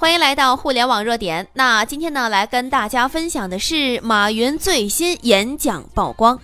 [0.00, 1.46] 欢迎来到互联网热点。
[1.52, 6.40] 那今天呢，来跟大家分享的是马云最新演讲曝光。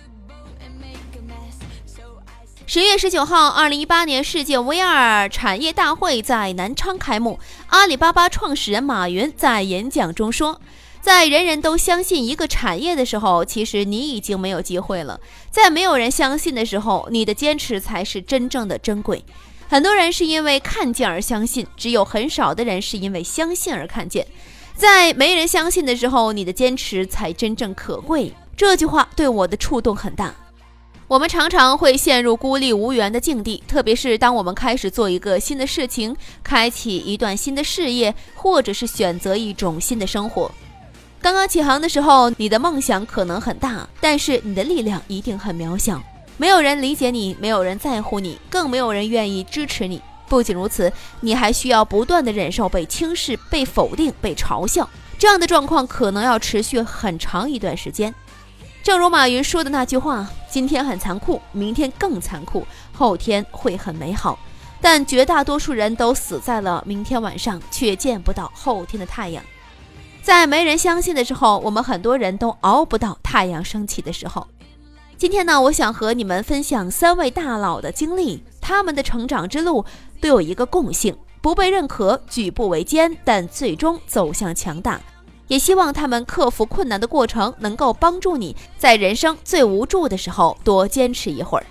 [2.67, 7.39] 十月十九号，二零一八年世界 VR 产业大会在南昌开幕。
[7.69, 10.61] 阿里巴巴创始人马云在演讲中说
[11.01, 15.19] ：“在人人都相信一个产业的时候，其实你已经没有机会了；
[15.49, 19.25] 在没有人相信的时候，你的坚持才是真正的珍贵。”
[19.69, 24.25] 很多人是因为看见而相信，只有很少的人是因为相信而看见。
[24.75, 28.31] 在没人相信的时候，你的坚持才真正可贵。
[28.55, 30.33] 这句话对我的触动很大。
[31.07, 40.51] 我们常常会陷入孤立无援的境地，特别是当我们开始做一个新的事情，开启一段新的事业，或者是选择一种新的生活。
[41.21, 46.01] 刚刚起航的时候，你的梦想可能很大，但是你的力量一定很渺小。
[46.37, 50.01] 没有人理解你，没有人在乎你，更没有人愿意支持你。
[50.29, 50.91] 不仅如此，
[51.21, 54.87] 你还需要不断的忍受被轻视、被否定、被嘲笑。
[55.17, 58.13] 这样的状况可能要持续很长一段时间。
[58.83, 64.37] 正如马云说的那句话：“今天很残酷，明天更残酷，后天会很美好。”
[64.79, 69.43] 但绝大多数人都死在了明天晚上，却见不到后天的太阳。
[70.21, 74.45] 在没人相信的时候，我们很多人都熬不到太阳升起的时候。
[75.17, 79.83] 今天呢，我想和你们分享三位大佬的经历，他们的成长之路
[80.21, 85.01] 都有一个共性：不被认可，举步维艰，但最终走向强大。
[85.47, 91.65] 也希望他们克服困难的过程，能够帮助你在人生最无助的时候多坚持一会儿。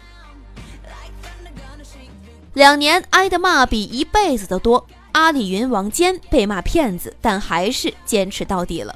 [2.54, 8.92] 两年挨的骂比一辈子都多，阿里云王坚被骂骗子，但还是坚持到底了。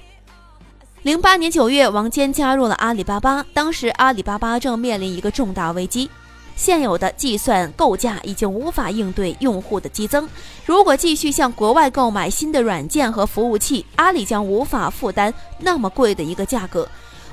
[1.02, 3.42] 零八年九月，王坚加入了阿里巴巴。
[3.54, 6.10] 当时，阿里巴巴正面临一个重大危机，
[6.56, 10.28] 现有的计算构架已经无法应对用户的激增。
[10.66, 16.86] 如果继续向国外购买新的软件和服务器，阿里将无法负担那么贵的一个价格。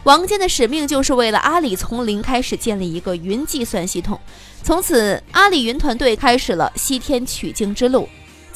[0.03, 4.17] 王坚的使命就是为了阿里从零开始建立一个云计算系统。
[4.63, 8.07] 从此，阿里云团队开始了西天取经之路。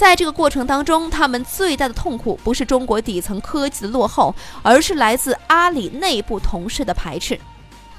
[0.02, 7.40] 在这个过程当中，他们最大的痛苦不是中国底层科技的落后，而是来自阿里内部同事的排斥。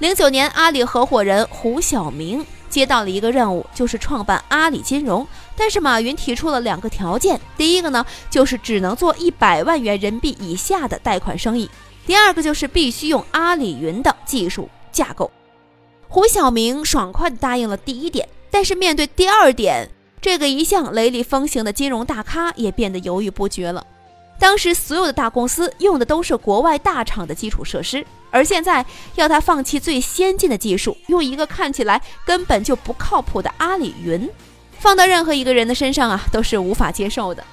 [0.00, 5.24] 零九年，阿里合伙人胡晓明接到了一个任务，就是创办阿里金融。
[5.56, 11.68] 但是马云提出了两个条件：第一个呢，就是只能做一百万元人民币以下的贷款生意；
[12.04, 15.30] 第二个就是必须用阿里云的技术架构。
[16.08, 19.88] 胡晓明爽快地答应了第一点，但是面对第二点。
[20.22, 23.84] 这个一向雷厉风行的金融大咖也变得犹豫不决了。
[24.38, 34.30] 当时所有的大公司用的都是国外大厂的基础设施，而现在要他放弃最先进的技术，用一个看起来根本就不靠谱的阿里云，
[34.78, 37.44] 放到任何一个人的身上啊，都是无法接受的。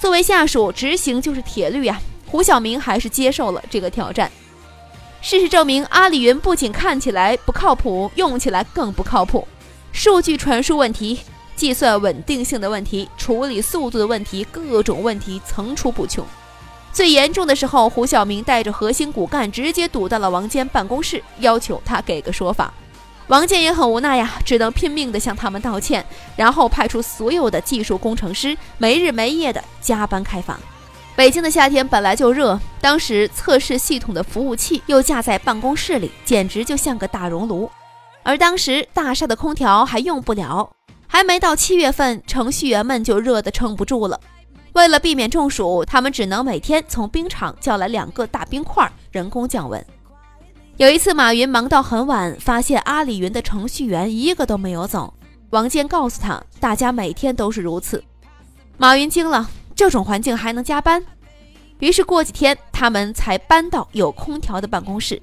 [0.00, 2.00] 作为下属，执行就是铁律啊。
[2.26, 4.30] 胡晓明还是接受了这个挑战。
[5.20, 9.46] 事实证明，阿里云不仅看起来不靠谱，用起来更不靠谱，
[9.92, 11.20] 数据传输问题。
[11.60, 16.24] 计算稳定性的问题，处理速度的问题，各种问题层出不穷。
[16.90, 22.72] 最严重的时候，胡晓明带着核心骨干直接堵到了王坚办公室，要求他给个说法。
[23.26, 26.02] 王坚也很无奈呀，只能拼命地向他们道歉，
[26.34, 30.58] 然后派出所有的技术工程师没日没夜地加班开发。
[31.14, 37.70] 北京的夏天本来就热，当时测试系统的服务器又架在办公室里，简直就像个大熔炉。
[38.22, 40.70] 而当时大厦的空调还用不了。
[41.12, 44.20] 还没到七月份，程序员们就热得撑不住了。
[44.74, 49.84] 为了避免中暑，他们只能每天从冰场叫来两个大冰块，人工降温。
[50.76, 55.12] 有一次，马云忙到很晚，发现阿里云的程序员一个都没有走。
[55.50, 58.02] 王坚告诉他，大家每天都是如此。
[58.76, 61.04] 马云惊了，这种环境还能加班？
[61.80, 65.20] 于是过几天，他们才搬到有空调的办公室。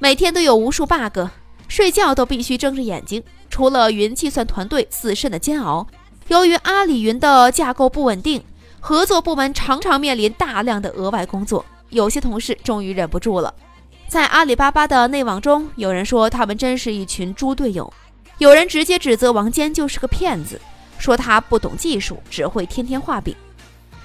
[0.00, 1.20] 每天都有无数 bug。
[1.66, 3.22] 睡觉都必须睁着眼睛。
[3.48, 5.86] 除了云计算团队自身的煎熬，
[6.28, 8.42] 由于阿里云的架构不稳定，
[8.80, 11.64] 合作部门常常面临大量的额外工作。
[11.90, 13.54] 有些同事终于忍不住了，
[14.08, 17.92] 在阿里巴巴的内网中，有人说他们真是一群猪队友，
[18.38, 20.60] 有人直接指责王坚就是个骗子，
[20.98, 23.34] 说他不懂技术，只会天天画饼。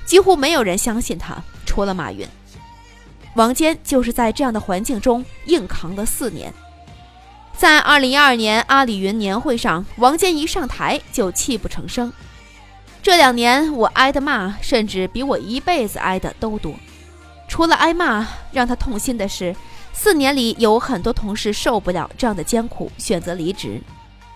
[0.06, 2.28] 几乎没有人相信他，除了马云。
[3.36, 6.54] 王坚就是在这样的环境中硬扛了四年。
[7.60, 12.10] 在二零一二年阿里云年会上，王坚一上台就泣不成声。
[13.04, 16.74] 这两年我挨的骂，甚至比我一辈子挨的都多。
[17.50, 19.54] 除了挨骂，让他痛心的是，
[19.92, 23.82] 四年里有很多同事受不了这样的艰苦，选择离职。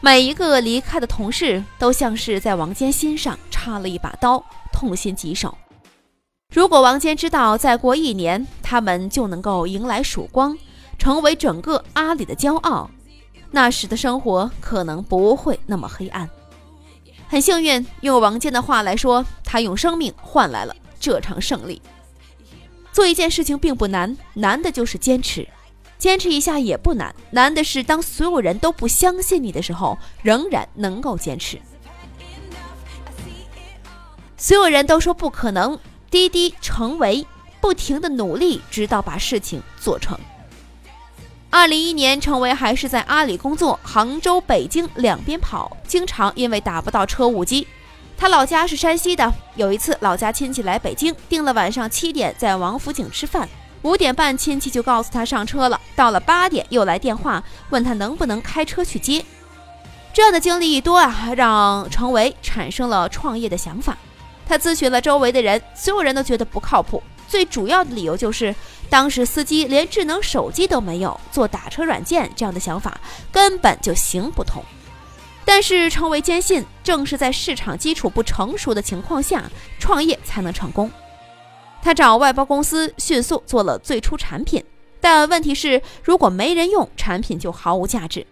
[0.02, 4.44] 每一个离开的同事，都像是在王坚心上插了一把刀，
[4.74, 5.58] 痛心疾首。
[6.54, 10.58] 如果王坚知道再过一年他们就能够迎来曙光，
[11.00, 12.92] 成为整个阿里的骄傲，
[13.56, 16.28] 那时的生活可能不会那么黑暗。
[17.28, 21.80] 很幸运，用王健的话来说，他用生命换来了这场胜利。
[22.92, 25.48] 做一件事情并不难，难的就是坚持。
[26.00, 31.62] 坚持一下也不难，难的是当所有人都不相信你的时候，仍然能够坚持。
[34.36, 35.78] 所有人都说不可能，
[36.10, 37.26] 滴滴成为
[37.62, 40.20] 不停的努力，直到把事情做成。
[41.54, 47.68] 二零一一年，程维还是在阿里工作，杭州、北京两边跑，经常因为打不到车误机。
[48.18, 53.48] 他老家是山西的，有一次老家亲戚来北京，定了晚上七点在王府井吃饭，
[53.84, 59.24] 五点半亲戚就告诉他上车了，到了八点又来电话问他能不能开车去接。
[60.12, 63.96] 这样的经历一多啊，让程维产生了创业的想法。
[64.48, 67.04] 他咨询了周围的人，所有人都觉得不靠谱。
[67.28, 68.54] 最主要的理由就是，
[68.94, 73.02] 当时司机连智能手机都没有，做打车软件这样的想法
[73.32, 74.64] 根本就行不通。
[75.44, 79.50] 但是程维坚信，正是在市场基础不成熟的情况下，
[79.80, 80.92] 创业才能成功。
[81.82, 84.64] 他找外包公司，迅速做了最初产品。
[85.02, 88.24] 但问题是，如果没人用，产品就毫无价值。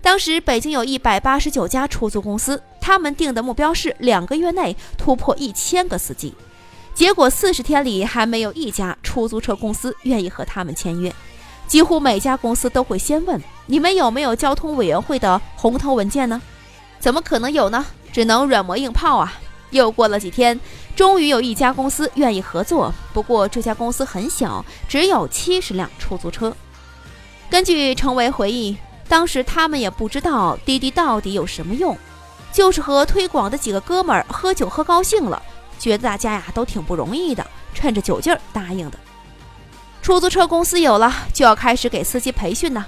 [0.00, 6.32] 当时北京有一百八十九家出租公司，他们定的目标是两个月内突破一千个司机，
[6.94, 11.12] 结果四十天里还没有一家出租车公司愿意和他们签约。
[11.66, 16.40] 几乎每家公司都会先问你们有没有交通委员会的红头文件呢？
[17.00, 17.84] 怎么可能有呢？
[18.12, 19.32] 只能软磨硬泡啊！
[19.70, 20.58] 又过了几天，
[20.94, 26.54] 终于有一家公司愿意合作，不过这家公司很小，只有七十辆出租车。
[27.50, 28.76] 根据程维回忆。
[29.06, 31.96] 当时他们也不知道滴滴到底有什么用，
[32.50, 35.40] 就是和推广的几个哥们儿喝酒喝高兴了，
[35.78, 38.98] 觉得大家呀都挺不容易的，趁着酒劲儿答应的。
[40.02, 42.84] 出租车公司有了，就要开始给司机培训呢。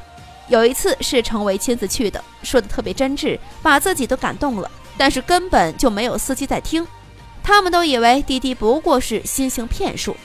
[0.49, 4.71] 有一次是程维亲自去的，说的特别真挚，把自己都感动了。
[4.97, 6.87] 但是根本就没有司机在听，
[7.43, 10.17] 他们都以为滴滴不过是新型骗术。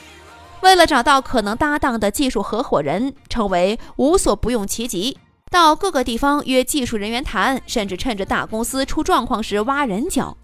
[0.60, 5.18] 为了找到可能搭档的技术合伙人，程维无所不用其极。
[5.50, 10.36] 到各个地方约技术人员谈，甚至趁着大公司出状况时挖人脚，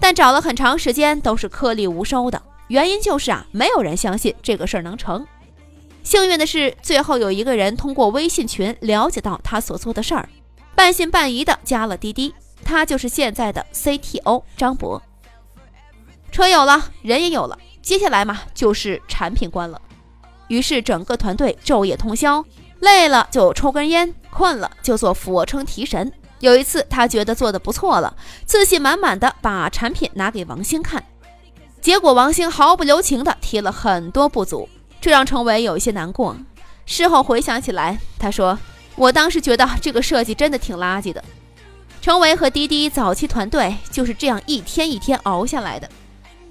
[0.00, 2.42] 但找了很长时间都是颗粒无收的。
[2.68, 5.24] 原因就是啊，没有人相信这个事儿能成。
[6.02, 10.28] 幸运的是，最后有一个人通过微信群了解到他所做的事儿，
[10.74, 12.34] 半信半疑的加了滴滴。
[12.64, 15.02] 他就是现在的 CTO 张博。
[16.32, 19.80] 车有了，人也有了，接下来嘛就是产品关了。
[20.48, 22.44] 于是整个团队昼夜通宵。
[22.80, 26.10] 累了就抽根烟，困了就做俯卧撑提神。
[26.40, 31.04] 有一次，他觉得做的不错了，自信满满的把产品拿给王兴看，
[31.80, 34.68] 结果王兴毫不留情的提了很多不足，
[35.00, 36.36] 这让程维有一些难过。
[36.86, 38.58] 事后回想起来，他说
[38.96, 41.22] ：“我当时觉得这个设计真的挺垃圾的。”
[42.02, 45.88] 程维和滴滴早期团队就是这样一天一天熬下来的，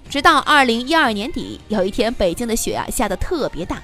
[0.07, 3.81] 直到二零一二年底，有一天北京的雪啊下得特别大。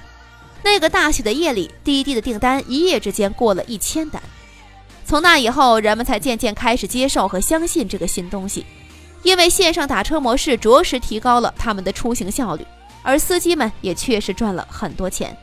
[0.62, 4.22] 那个大雪的夜里，滴滴的订单一夜之间过了一千单。
[5.06, 8.66] 从那以后，人们才渐渐开始接受和相信这个新东西，
[9.22, 12.66] 因为线上打车模式着实提高了他们的出行效率，
[13.04, 15.36] 而司机们也确实赚了很多钱。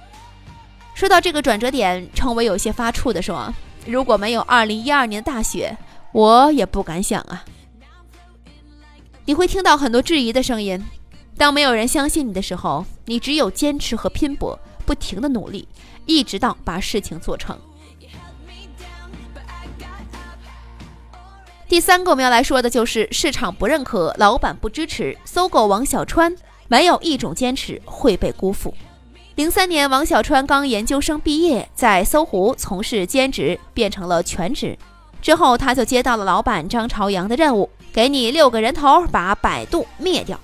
[0.93, 3.53] 说到这个转折点，程伟有些发怵地说
[3.88, 5.77] ：“如果没有2012年的大雪，
[6.11, 7.45] 我也不敢想啊。”
[9.23, 10.83] 你会听到很多质疑的声音。
[11.38, 14.59] 当没有人相信你的时候，你只有坚持和拼搏。
[14.85, 15.65] 不停的努力，
[16.05, 17.57] 一直到把事情做成。
[21.73, 25.17] 第三个我们要来说的就是市场不认可，老板不支持。
[25.25, 26.35] 搜狗王小川
[26.67, 28.71] 没有一种坚持会被辜负。
[29.33, 34.77] 零三年，王小川刚研究生毕业，在搜狐从事兼职，变成了全职。
[35.19, 40.39] 之后，他就接到了老板张朝阳的任务，给你六个人头，把百度灭掉。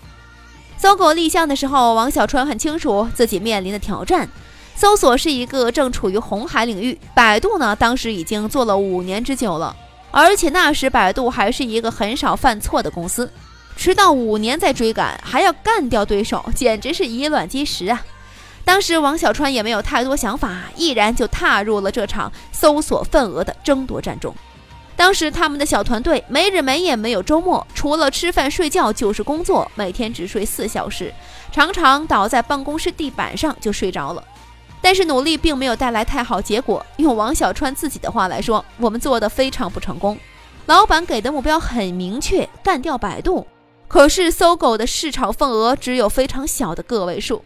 [0.78, 4.28] 搜狗立项的时候，王小川很清楚自己面临的挑战。
[4.74, 9.76] 搜索是一个正处于红海领域，百度呢，当时已经做了五年之久了，
[10.12, 13.32] 而且那时百度还是一个很少犯错的公司。
[13.78, 18.04] 迟到五年再追赶，还要干掉对手，简直是以卵击石啊！
[18.66, 24.36] 当时王小川也没有太多想法，毅然就踏入了这场搜索份额的争夺战中。
[24.98, 31.14] 当时他们的小团队没日没夜，没有周末，除了吃饭睡觉就是工作，每天只睡四小时，
[31.54, 34.22] 常常倒在办公室地板上就睡着了。
[34.82, 36.86] 但是努力并没有带来太好结果。
[36.98, 40.18] 用王小川自己的话来说，我们做的非常不成功。
[40.66, 43.48] 老板给的目标很明确，干掉百度，
[43.88, 47.44] 可是搜狗的市场份额只有非常小的个位数。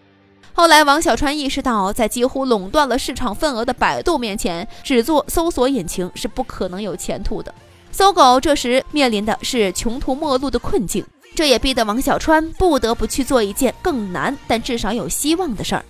[0.56, 7.54] 后来，王小川意识到，在几乎垄断了市场份额的百度面前，只做搜索引擎是不可能有前途的。
[7.92, 15.84] 搜狗这时面临的是穷途末路的困境，这也逼得王小川不得不去做一件更难但至少有希望的事儿。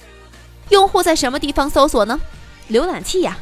[0.69, 2.19] 用户在什么地方搜索呢？
[2.69, 3.37] 浏览器呀，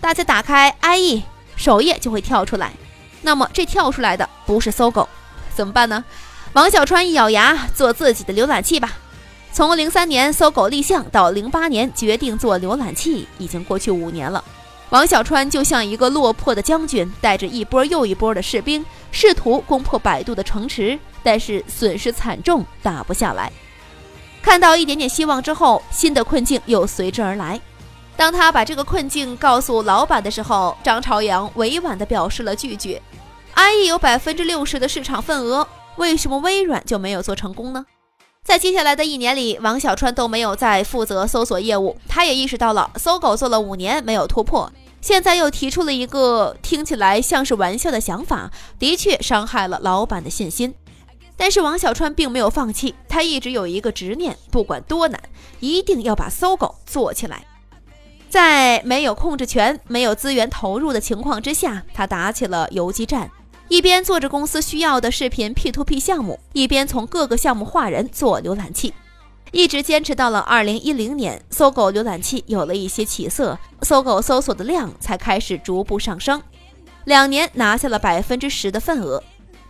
[0.00, 1.22] 大家打开 IE
[1.56, 2.72] 首页就会跳出来。
[3.22, 5.08] 那么这跳出来的不是搜狗，
[5.54, 6.04] 怎么办呢？
[6.52, 8.92] 王小川一咬牙，做自己的浏览器吧。
[9.52, 14.44] 从零三年搜狗立项到零八年决定做浏览器，已经过去五年了。
[14.90, 23.50] 王小川就像一个落魄的将军，带着一波又一波的士兵，试图攻破百度的城池，但是损失惨重，打不下来。
[24.46, 27.60] 看到一点点希望之后，新的困境又随之而来。
[28.16, 33.02] 当他把这个困境告诉老板的时候，张朝阳委婉地表示了拒绝。
[33.56, 37.84] IE 有百分之六十的市场份额，为什么微软就没有做成功呢？
[38.44, 41.96] 在接下来的一年里，王小川都没有再负责搜索业务。
[42.08, 50.72] 他也意识到了，搜狗做了五年没有突破，现在又提出了一个听起来像是玩笑的想法，的确伤害了老板的信心。
[51.36, 55.20] 但是王小川并没有放弃，他一直有一个执念，不管多难，
[55.60, 57.44] 一定要把搜狗做起来。
[58.28, 63.30] 在没有控制权、没有资源投入的情况之下，他打起了游击战。
[63.68, 68.94] 一边做着公司需要的视频 P2P 项目，一边从各个项目划人做浏览器，
[69.50, 76.40] 一直坚持到了2010年，搜狗浏览器有了一些起色，搜狗搜索的量才开始逐步上升，
[77.04, 79.22] 两年拿下了百分之十的份额。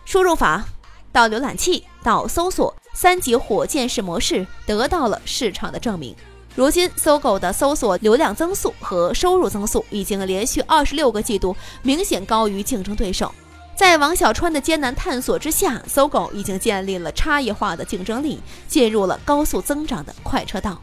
[0.05, 0.63] 输入法
[1.11, 6.15] 到浏览器到搜索三级火箭式模式得到了市场的证明。
[6.55, 13.31] 如今，搜狗的搜索流量增速和收入增速已经连续二十六个季度明显高于竞争对手。
[13.75, 20.81] 在王小川的艰难探索之下，搜狗已经建立了差异化的竞争力，进入了高速增长的快车道。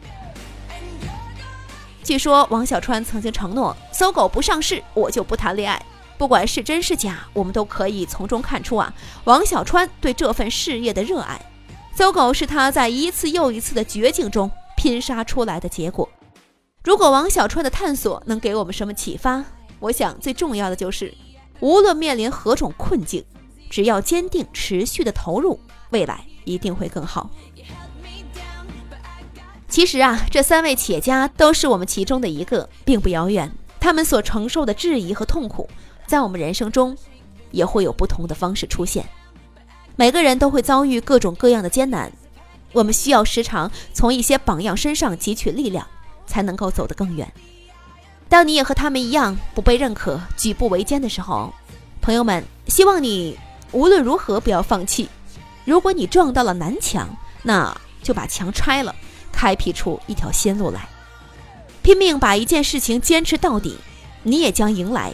[2.01, 5.85] 据说王小川曾经承诺，搜狗不上市，我就不谈恋爱。
[6.17, 8.93] 不管是真是假，我们都可以从中看出啊，
[9.25, 11.39] 王小川对这份事业的热爱。
[11.93, 16.09] 搜狗是他在一次又一次的绝境中拼杀出来的结果。
[16.83, 19.43] 如果王小川的探索能给我们什么启发，
[19.79, 21.13] 我想最重要的就是。
[21.61, 23.23] 无论面临何种困境，
[23.69, 25.57] 只要坚定持续的投入，
[25.91, 27.29] 未来一定会更好。
[29.69, 33.51] 其实啊，这三位企业家都是我们其中的一个，并不遥远。
[33.79, 35.69] 他们所承受的质疑和痛苦，
[36.07, 36.97] 在我们人生中
[37.51, 39.05] 也会有不同的方式出现。
[39.95, 42.11] 每个人都会遭遇各种各样的艰难，
[42.73, 45.87] 我们需要时常从一些榜样身上汲取力量，
[46.25, 47.31] 才能够走得更远。
[48.27, 51.53] 当你也和他们一样不被认可、举步维艰的时候，
[52.01, 53.37] 朋友们，希望你
[53.71, 55.07] 无论如何不要放弃。
[55.63, 57.07] 如果你撞到了南墙，
[57.43, 58.93] 那就把墙拆了，
[59.31, 60.89] 开辟出一条新路来，
[61.81, 63.77] 拼命把一件事情坚持到底，
[64.23, 65.13] 你也将迎来